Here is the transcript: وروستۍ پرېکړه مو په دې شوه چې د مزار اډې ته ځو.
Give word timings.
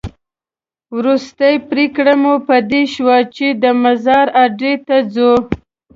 وروستۍ 0.97 1.55
پرېکړه 1.69 2.13
مو 2.21 2.33
په 2.47 2.55
دې 2.71 2.83
شوه 2.93 3.17
چې 3.35 3.47
د 3.63 3.65
مزار 3.83 4.27
اډې 4.43 4.73
ته 4.87 4.97
ځو. 5.13 5.31